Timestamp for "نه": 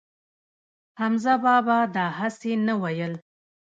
2.67-2.73